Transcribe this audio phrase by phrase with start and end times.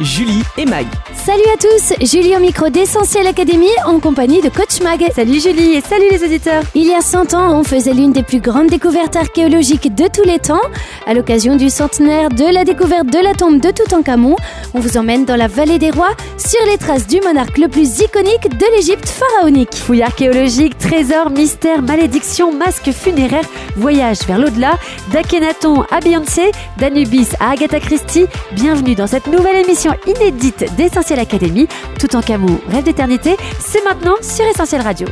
[0.00, 0.86] Julie et Mag.
[1.12, 5.04] Salut à tous, Julie au micro d'Essentiel Academy en compagnie de Coach Mag.
[5.14, 6.62] Salut Julie et salut les auditeurs.
[6.74, 10.24] Il y a 100 ans, on faisait l'une des plus grandes découvertes archéologiques de tous
[10.24, 10.60] les temps.
[11.06, 14.36] À l'occasion du centenaire de la découverte de la tombe de Toutankhamon,
[14.74, 18.00] on vous emmène dans la vallée des rois sur les traces du monarque le plus
[18.00, 19.74] iconique de l'Égypte pharaonique.
[19.74, 24.78] Fouilles archéologiques, trésors, mystères, malédictions, masques funéraires, voyage vers l'au-delà,
[25.12, 28.26] d'Akhenaton à Beyoncé, d'Anubis à Agatha Christie.
[28.52, 31.68] Bienvenue dans cette nouvelle émission inédite d'Essentiel Academy.
[31.98, 35.06] Tout en Camon, rêve d'éternité, c'est maintenant sur Essentiel Radio.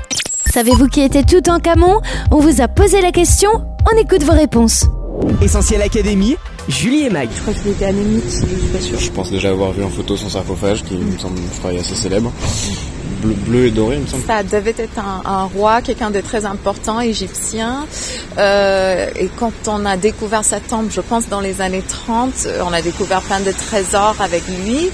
[0.52, 3.50] Savez-vous qui était tout en Camon On vous a posé la question,
[3.92, 4.86] on écoute vos réponses.
[5.42, 6.36] Essentiel Académie.
[6.68, 7.28] Julie et Mag.
[7.34, 8.98] Je crois qu'il était anémique, je suis pas sûre.
[8.98, 11.94] Je pense déjà avoir vu en photo son sarcophage qui me semble je crois, assez
[11.94, 12.30] célèbre.
[13.20, 14.22] Bleu, bleu et doré, il me semble.
[14.26, 17.86] Ça devait être un, un roi, quelqu'un de très important, égyptien.
[18.38, 22.62] Euh, et quand on a découvert sa tombe, je pense dans les années 30, euh,
[22.68, 24.90] on a découvert plein de trésors avec lui.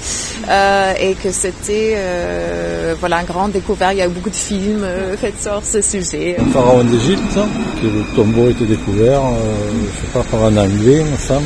[0.49, 3.91] Euh, et que c'était euh, voilà, un grand découvert.
[3.91, 6.37] Il y a eu beaucoup de films euh, faits sur ce sujet.
[6.53, 7.33] pharaon d'Égypte,
[7.81, 9.31] que le tombeau était découvert, euh,
[9.95, 11.45] je sais pas, par un anglais, il me semble.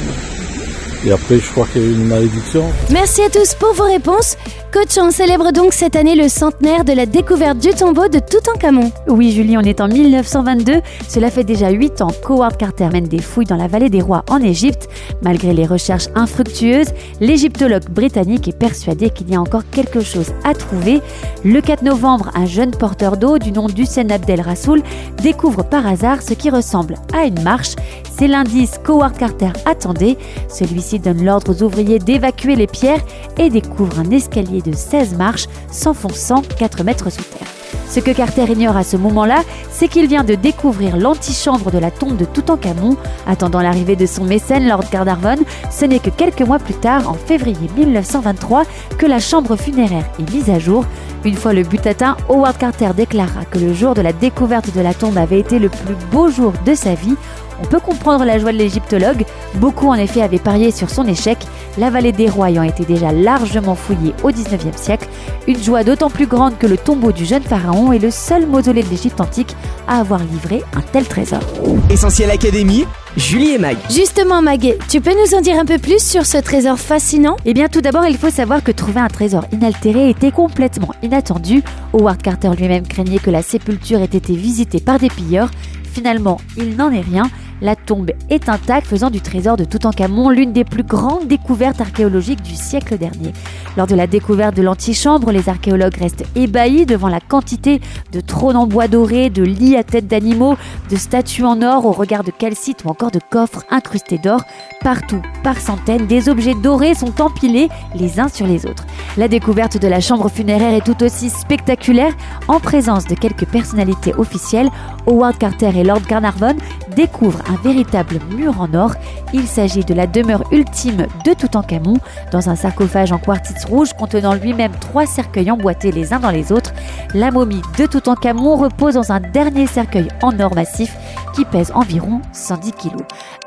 [1.06, 2.66] Et après, je crois qu'il y a eu une malédiction.
[2.90, 4.36] Merci à tous pour vos réponses.
[4.72, 8.92] Coach, on célèbre donc cette année le centenaire de la découverte du tombeau de Toutankhamon.
[9.08, 10.82] Oui, Julie, on est en 1922.
[11.08, 14.24] Cela fait déjà 8 ans qu'Howard Carter mène des fouilles dans la vallée des rois
[14.30, 14.88] en Égypte.
[15.24, 20.54] Malgré les recherches infructueuses, l'égyptologue britannique est persuadé qu'il y a encore quelque chose à
[20.54, 21.02] trouver.
[21.44, 24.84] Le 4 novembre, un jeune porteur d'eau du nom d'Hussein Abdel Rassoul
[25.24, 27.74] découvre par hasard ce qui ressemble à une marche.
[28.16, 30.18] C'est l'indice qu'Howard Carter attendait.
[30.48, 33.02] Celui-ci donne l'ordre aux ouvriers d'évacuer les pierres
[33.38, 37.48] et découvre un escalier de 16 marches s'enfonçant 4 mètres sous terre.
[37.90, 41.90] Ce que Carter ignore à ce moment-là, c'est qu'il vient de découvrir l'antichambre de la
[41.90, 42.96] tombe de Toutankhamon.
[43.26, 45.38] Attendant l'arrivée de son mécène, Lord Carnarvon,
[45.72, 48.64] ce n'est que quelques mois plus tard, en février 1923,
[49.00, 50.86] que la chambre funéraire est mise à jour.
[51.26, 54.82] Une fois le but atteint, Howard Carter déclara que le jour de la découverte de
[54.82, 57.16] la tombe avait été le plus beau jour de sa vie.
[57.62, 59.26] On peut comprendre la joie de l'égyptologue.
[59.56, 61.38] Beaucoup en effet avaient parié sur son échec,
[61.78, 65.08] la vallée des rois ayant été déjà largement fouillée au 19e siècle.
[65.48, 68.84] Une joie d'autant plus grande que le tombeau du jeune pharaon est le seul mausolée
[68.84, 69.56] de l'Égypte antique
[69.88, 71.42] à avoir livré un tel trésor.
[71.90, 72.86] Essentiel Académie.
[73.18, 73.76] Julie et Mag.
[73.90, 77.36] Justement, Mag, tu peux nous en dire un peu plus sur ce trésor fascinant?
[77.44, 81.64] Eh bien, tout d'abord, il faut savoir que trouver un trésor inaltéré était complètement inattendu.
[81.94, 85.50] Howard Carter lui-même craignait que la sépulture ait été visitée par des pilleurs.
[85.92, 87.24] Finalement, il n'en est rien.
[87.62, 92.42] La tombe est intacte, faisant du trésor de Toutankhamon l'une des plus grandes découvertes archéologiques
[92.42, 93.34] du siècle dernier.
[93.76, 97.82] Lors de la découverte de l'antichambre, les archéologues restent ébahis devant la quantité
[98.14, 100.56] de trônes en bois doré, de lits à tête d'animaux,
[100.90, 104.42] de statues en or au regard de calcite ou encore de coffres incrustés d'or.
[104.82, 108.86] Partout, par centaines, des objets dorés sont empilés les uns sur les autres.
[109.18, 112.14] La découverte de la chambre funéraire est tout aussi spectaculaire.
[112.48, 114.70] En présence de quelques personnalités officielles,
[115.08, 116.56] Howard Carter et Lord Carnarvon
[117.00, 118.94] découvrent un véritable mur en or.
[119.32, 121.96] Il s'agit de la demeure ultime de Toutankhamon,
[122.34, 126.52] dans un sarcophage en quartz rouge contenant lui-même trois cercueils emboîtés les uns dans les
[126.52, 126.74] autres.
[127.14, 130.94] La momie de Toutankhamon repose dans un dernier cercueil en or massif
[131.34, 132.98] qui pèse environ 110 kg.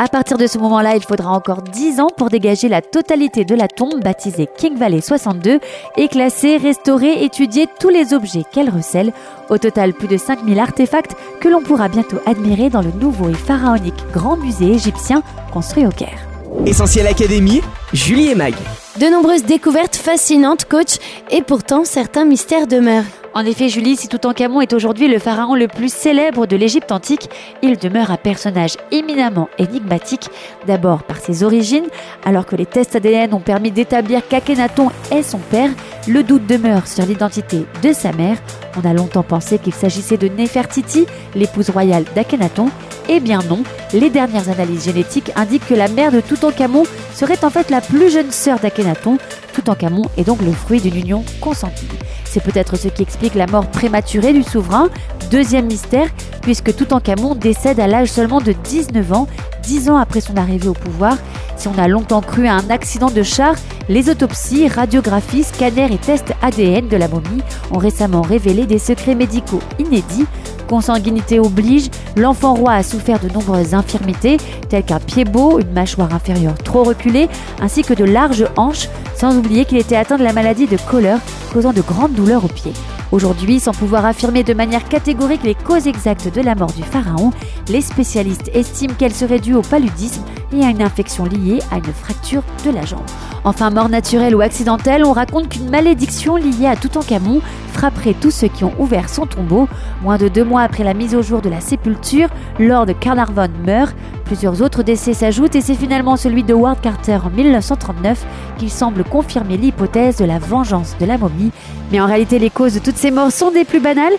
[0.02, 3.54] À partir de ce moment-là, il faudra encore 10 ans pour dégager la totalité de
[3.54, 5.60] la tombe baptisée King Valley 62
[5.96, 9.12] et classer, restaurer, étudier tous les objets qu'elle recèle.
[9.48, 13.34] Au total, plus de 5000 artefacts que l'on pourra bientôt admirer dans le nouveau et
[13.34, 16.26] pharaonique Grand Musée égyptien construit au Caire.
[16.66, 17.60] Essentiel Académie.
[17.92, 18.54] Julie et Mag.
[18.98, 20.96] De nombreuses découvertes fascinantes, coach,
[21.30, 23.21] et pourtant certains mystères demeurent.
[23.34, 27.30] En effet, Julie, si Toutankhamon est aujourd'hui le pharaon le plus célèbre de l'Égypte antique,
[27.62, 30.28] il demeure un personnage éminemment énigmatique,
[30.66, 31.86] d'abord par ses origines,
[32.26, 35.70] alors que les tests ADN ont permis d'établir qu'Akhenaton est son père,
[36.06, 38.36] le doute demeure sur l'identité de sa mère.
[38.76, 42.68] On a longtemps pensé qu'il s'agissait de Néfertiti, l'épouse royale d'Akhenaton.
[43.08, 43.62] Eh bien non,
[43.94, 46.84] les dernières analyses génétiques indiquent que la mère de Toutankhamon
[47.14, 49.16] serait en fait la plus jeune sœur d'Akhenaton.
[49.54, 51.88] Toutankhamon est donc le fruit d'une union consentie.
[52.32, 54.88] C'est peut-être ce qui explique la mort prématurée du souverain.
[55.30, 56.08] Deuxième mystère,
[56.40, 59.26] puisque Toutankhamon décède à l'âge seulement de 19 ans,
[59.64, 61.18] 10 ans après son arrivée au pouvoir.
[61.58, 63.54] Si on a longtemps cru à un accident de char,
[63.90, 69.14] les autopsies, radiographies, scanners et tests ADN de la momie ont récemment révélé des secrets
[69.14, 70.24] médicaux inédits.
[70.68, 74.38] Consanguinité oblige, l'enfant roi a souffert de nombreuses infirmités,
[74.70, 77.28] telles qu'un pied beau, une mâchoire inférieure trop reculée,
[77.60, 81.16] ainsi que de larges hanches, sans oublier qu'il était atteint de la maladie de Kohler,
[81.52, 82.72] causant de grandes douleurs aux pieds.
[83.12, 87.30] Aujourd'hui, sans pouvoir affirmer de manière catégorique les causes exactes de la mort du pharaon,
[87.68, 90.22] les spécialistes estiment qu'elle serait due au paludisme
[90.52, 93.00] et à une infection liée à une fracture de la jambe.
[93.44, 97.40] Enfin, mort naturelle ou accidentelle, on raconte qu'une malédiction liée à Toutankhamon
[97.72, 99.68] frapperait tous ceux qui ont ouvert son tombeau.
[100.02, 102.28] Moins de deux mois après la mise au jour de la sépulture,
[102.58, 103.96] Lord Carnarvon meurt.
[104.24, 108.24] Plusieurs autres décès s'ajoutent et c'est finalement celui de Ward Carter en 1939
[108.58, 111.50] qui semble confirmer l'hypothèse de la vengeance de la momie.
[111.90, 114.14] Mais en réalité, les causes de toutes ces morts sont des plus banales.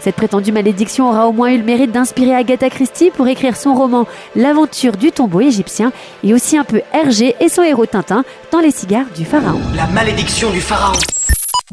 [0.00, 3.74] Cette prétendue malédiction aura au moins eu le mérite d'inspirer Agatha Christie pour écrire son
[3.74, 4.06] roman
[4.36, 5.40] L'aventure du tombeau
[6.24, 9.60] et aussi un peu Hergé et son héros Tintin dans Les cigares du pharaon.
[9.76, 10.98] La malédiction du pharaon.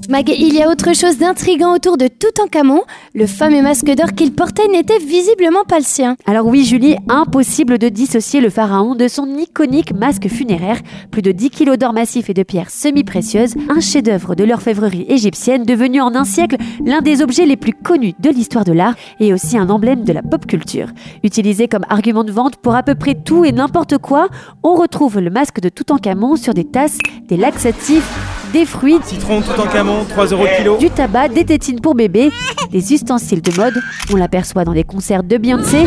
[0.10, 2.82] Mag, il y a autre chose d'intrigant autour de Toutankhamon.
[3.14, 6.18] Le fameux masque d'or qu'il portait n'était visiblement pas le sien.
[6.26, 10.82] Alors oui, Julie, impossible de dissocier le pharaon de son iconique masque funéraire.
[11.12, 15.64] Plus de 10 kilos d'or massif et de pierres semi-précieuses, un chef-d'œuvre de l'orfèvrerie égyptienne
[15.64, 19.34] devenu en un siècle l'un des objets les plus connus de l'histoire de l'art et
[19.34, 20.90] aussi un emblème de la pop culture.
[21.24, 24.28] Utilisé comme argument de vente pour à peu près tout et n'importe quoi,
[24.62, 26.98] on retrouve le masque de Toutankhamon sur des tasses,
[27.30, 31.80] des laxatifs, des fruits, citron tout en camon, 3 euros kilo, du tabac, des tétines
[31.82, 32.32] pour bébé,
[32.72, 33.82] des ustensiles de mode,
[34.12, 35.86] on l'aperçoit dans des concerts de Beyoncé.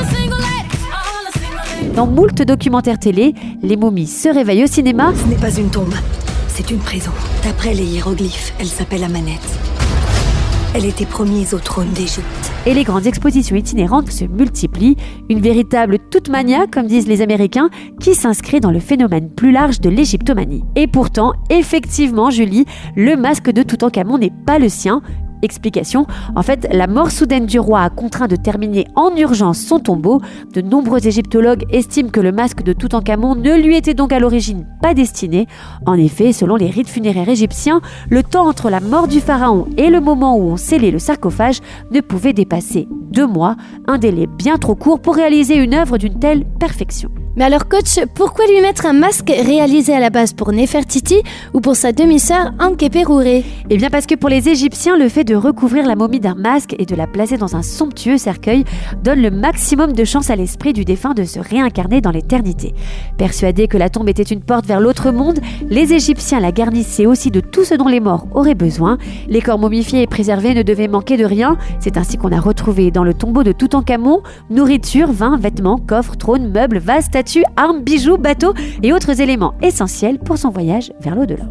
[1.94, 5.12] Dans moult documentaires télé, les momies se réveillent au cinéma.
[5.20, 5.94] Ce n'est pas une tombe,
[6.48, 7.10] c'est une prison.
[7.44, 9.77] D'après les hiéroglyphes, elle s'appelle Amanette.
[10.74, 12.52] Elle était promise au trône d'Égypte.
[12.66, 14.96] Et les grandes expositions itinérantes se multiplient,
[15.30, 17.70] une véritable toute mania, comme disent les Américains,
[18.00, 20.64] qui s'inscrit dans le phénomène plus large de l'égyptomanie.
[20.76, 22.66] Et pourtant, effectivement, Julie,
[22.96, 25.00] le masque de Toutankhamon n'est pas le sien,
[25.42, 29.78] Explication, en fait, la mort soudaine du roi a contraint de terminer en urgence son
[29.78, 30.20] tombeau.
[30.52, 34.66] De nombreux égyptologues estiment que le masque de Toutankhamon ne lui était donc à l'origine
[34.82, 35.46] pas destiné.
[35.86, 37.80] En effet, selon les rites funéraires égyptiens,
[38.10, 41.60] le temps entre la mort du pharaon et le moment où on scellait le sarcophage
[41.90, 43.56] ne pouvait dépasser deux mois,
[43.86, 47.10] un délai bien trop court pour réaliser une œuvre d'une telle perfection.
[47.38, 51.22] Mais alors coach, pourquoi lui mettre un masque réalisé à la base pour Nefertiti
[51.54, 55.36] ou pour sa demi-sœur Ankeperure Eh bien parce que pour les Égyptiens, le fait de
[55.36, 58.64] recouvrir la momie d'un masque et de la placer dans un somptueux cercueil
[59.04, 62.74] donne le maximum de chance à l'esprit du défunt de se réincarner dans l'éternité.
[63.18, 65.38] Persuadés que la tombe était une porte vers l'autre monde,
[65.70, 68.98] les Égyptiens la garnissaient aussi de tout ce dont les morts auraient besoin.
[69.28, 71.56] Les corps momifiés et préservés ne devaient manquer de rien.
[71.78, 76.50] C'est ainsi qu'on a retrouvé dans le tombeau de Toutankhamon nourriture, vin, vêtements, coffres, trônes,
[76.50, 81.44] meubles, vases, statues, armes, bijoux, bateaux et autres éléments essentiels pour son voyage vers l'au-delà.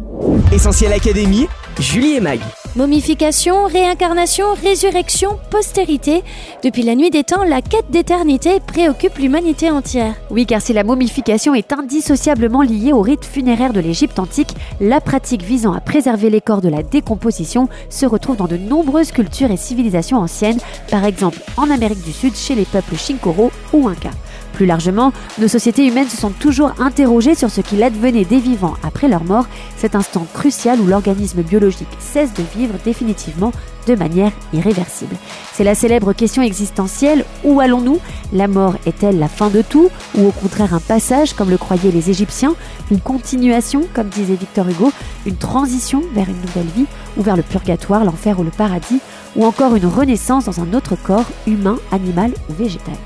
[0.52, 1.46] Essentiel Académie,
[1.78, 2.40] Julie et Mag.
[2.76, 6.22] Momification, réincarnation, résurrection, postérité.
[6.62, 10.14] Depuis la nuit des temps, la quête d'éternité préoccupe l'humanité entière.
[10.30, 15.00] Oui, car si la momification est indissociablement liée au rite funéraire de l'Égypte antique, la
[15.00, 19.50] pratique visant à préserver les corps de la décomposition se retrouve dans de nombreuses cultures
[19.50, 20.60] et civilisations anciennes,
[20.90, 24.10] par exemple en Amérique du Sud chez les peuples Shinkoro ou Inca.
[24.58, 28.74] Plus largement, nos sociétés humaines se sont toujours interrogées sur ce qu'il advenait des vivants
[28.82, 29.46] après leur mort,
[29.76, 33.52] cet instant crucial où l'organisme biologique cesse de vivre définitivement
[33.86, 35.14] de manière irréversible.
[35.52, 38.00] C'est la célèbre question existentielle, où allons-nous?
[38.32, 39.90] La mort est-elle la fin de tout?
[40.16, 42.56] Ou au contraire un passage, comme le croyaient les Égyptiens
[42.90, 44.90] Une continuation, comme disait Victor Hugo
[45.24, 48.98] Une transition vers une nouvelle vie Ou vers le purgatoire, l'enfer ou le paradis
[49.36, 52.96] Ou encore une renaissance dans un autre corps, humain, animal ou végétal?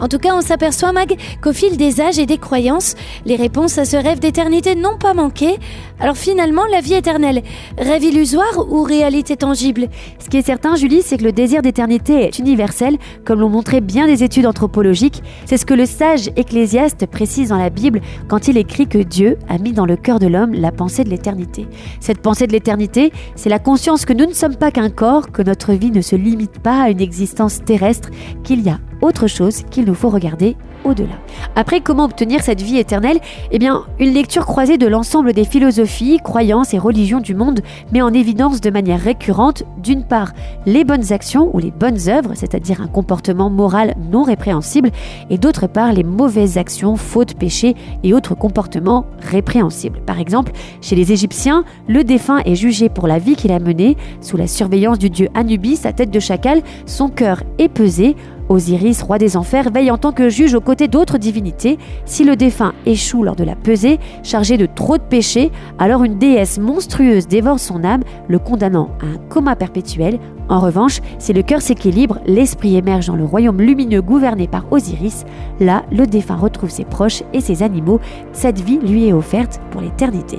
[0.00, 3.78] En tout cas, on s'aperçoit, Mag, qu'au fil des âges et des croyances, les réponses
[3.78, 5.56] à ce rêve d'éternité n'ont pas manqué.
[5.98, 7.42] Alors finalement, la vie éternelle,
[7.78, 9.88] rêve illusoire ou réalité tangible?
[10.18, 13.80] Ce qui est certain, Julie, c'est que le désir d'éternité est universel, comme l'ont montré
[13.80, 15.22] bien des études anthropologiques.
[15.46, 19.38] C'est ce que le sage ecclésiaste précise dans la Bible quand il écrit que Dieu
[19.48, 21.66] a mis dans le cœur de l'homme la pensée de l'éternité.
[22.00, 25.42] Cette pensée de l'éternité, c'est la conscience que nous ne sommes pas qu'un corps, que
[25.42, 28.10] notre vie ne se limite pas à une existence terrestre,
[28.44, 31.14] qu'il y a autre chose qu'il nous faut regarder au-delà.
[31.56, 33.18] Après, comment obtenir cette vie éternelle?
[33.50, 37.60] Eh bien, une lecture croisée de l'ensemble des philosophies, croyances et religions du monde
[37.92, 40.32] met en évidence de manière récurrente, d'une part,
[40.64, 44.90] les bonnes actions ou les bonnes œuvres, c'est-à-dire un comportement moral non répréhensible,
[45.28, 47.74] et d'autre part, les mauvaises actions, fautes, péchés
[48.04, 50.00] et autres comportements répréhensibles.
[50.06, 53.96] Par exemple, chez les Égyptiens, le défunt est jugé pour la vie qu'il a menée,
[54.20, 58.14] sous la surveillance du dieu Anubis à tête de chacal, son cœur est pesé,
[58.48, 61.78] Osiris, roi des enfers, veille en tant que juge aux côtés d'autres divinités.
[62.04, 66.18] Si le défunt échoue lors de la pesée, chargé de trop de péchés, alors une
[66.18, 70.18] déesse monstrueuse dévore son âme, le condamnant à un coma perpétuel.
[70.48, 75.24] En revanche, si le cœur s'équilibre, l'esprit émerge dans le royaume lumineux gouverné par Osiris.
[75.60, 78.00] Là, le défunt retrouve ses proches et ses animaux.
[78.32, 80.38] Cette vie lui est offerte pour l'éternité.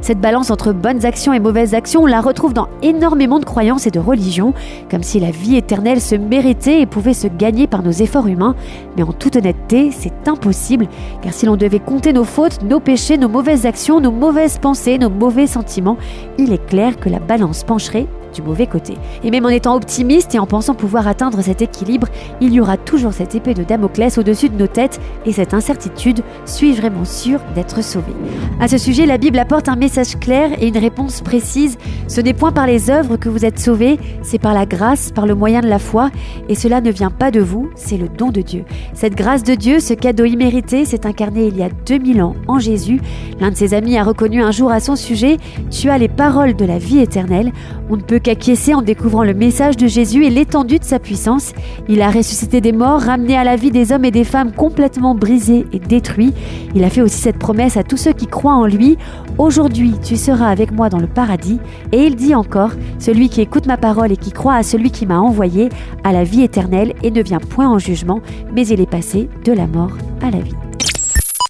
[0.00, 3.86] Cette balance entre bonnes actions et mauvaises actions, on la retrouve dans énormément de croyances
[3.86, 4.54] et de religions,
[4.90, 8.54] comme si la vie éternelle se méritait et pouvait se gagner par nos efforts humains.
[8.96, 10.86] Mais en toute honnêteté, c'est impossible,
[11.22, 14.98] car si l'on devait compter nos fautes, nos péchés, nos mauvaises actions, nos mauvaises pensées,
[14.98, 15.96] nos mauvais sentiments,
[16.38, 18.94] il est clair que la balance pencherait du mauvais côté.
[19.24, 22.08] Et même en étant optimiste et en pensant pouvoir atteindre cet équilibre,
[22.40, 26.22] il y aura toujours cette épée de Damoclès au-dessus de nos têtes et cette incertitude,
[26.44, 28.12] suis-je vraiment sûr d'être sauvé
[28.60, 29.76] À ce sujet, la Bible apporte un
[30.20, 31.78] clair et une réponse précise.
[32.08, 35.26] Ce n'est point par les œuvres que vous êtes sauvés, c'est par la grâce, par
[35.26, 36.10] le moyen de la foi,
[36.48, 38.64] et cela ne vient pas de vous, c'est le don de Dieu.
[38.94, 42.58] Cette grâce de Dieu, ce cadeau immérité, s'est incarné il y a 2000 ans en
[42.58, 43.00] Jésus.
[43.40, 45.36] L'un de ses amis a reconnu un jour à son sujet,
[45.70, 47.52] tu as les paroles de la vie éternelle.
[47.88, 51.52] On ne peut qu'acquiescer en découvrant le message de Jésus et l'étendue de sa puissance.
[51.88, 55.14] Il a ressuscité des morts, ramené à la vie des hommes et des femmes complètement
[55.14, 56.32] brisés et détruits.
[56.74, 58.96] Il a fait aussi cette promesse à tous ceux qui croient en lui.
[59.38, 61.58] Aujourd'hui, tu seras avec moi dans le paradis.
[61.92, 65.06] Et il dit encore, celui qui écoute ma parole et qui croit à celui qui
[65.06, 65.68] m'a envoyé,
[66.04, 68.20] a la vie éternelle et ne vient point en jugement,
[68.52, 69.92] mais il est passé de la mort
[70.22, 70.54] à la vie.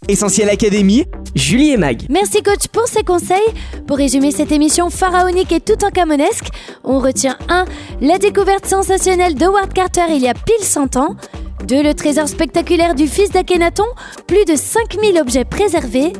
[0.08, 1.04] Essentiel Académie,
[1.34, 2.02] Julie et Mag.
[2.08, 3.38] Merci coach pour ces conseils.
[3.86, 6.48] Pour résumer cette émission pharaonique et tout en camonesque,
[6.84, 7.64] on retient 1.
[8.00, 11.16] La découverte sensationnelle d'Howard Carter il y a pile 100 ans.
[11.64, 11.82] 2.
[11.82, 13.86] Le trésor spectaculaire du fils d'Akhenaton,
[14.26, 16.12] plus de 5000 objets préservés.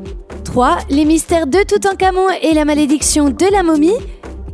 [0.45, 0.79] 3.
[0.91, 3.97] Les mystères de Toutankhamon et la malédiction de la momie.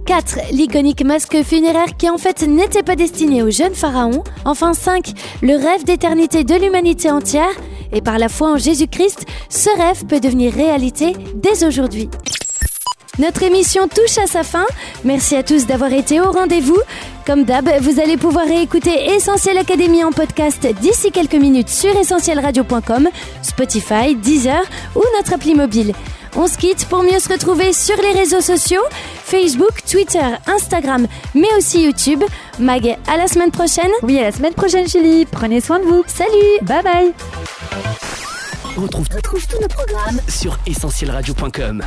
[0.06, 0.52] 4.
[0.52, 4.24] L'iconique masque funéraire qui en fait n'était pas destiné au jeune pharaon.
[4.44, 5.12] Enfin 5.
[5.42, 7.52] Le rêve d'éternité de l'humanité entière.
[7.92, 12.08] Et par la foi en Jésus-Christ, ce rêve peut devenir réalité dès aujourd'hui.
[13.18, 14.64] Notre émission touche à sa fin.
[15.04, 16.78] Merci à tous d'avoir été au rendez-vous.
[17.26, 23.08] Comme d'hab, vous allez pouvoir réécouter Essentiel Académie en podcast d'ici quelques minutes sur essentielradio.com,
[23.42, 24.62] Spotify, Deezer
[24.96, 25.92] ou notre appli mobile.
[26.36, 28.80] On se quitte pour mieux se retrouver sur les réseaux sociaux,
[29.24, 32.24] Facebook, Twitter, Instagram, mais aussi YouTube.
[32.58, 33.90] Mag, à la semaine prochaine.
[34.02, 35.26] Oui, à la semaine prochaine, Julie.
[35.26, 36.02] Prenez soin de vous.
[36.06, 36.58] Salut.
[36.62, 37.12] Bye bye.
[38.78, 41.82] On retrouve, tous nos programmes sur essentielradio.com.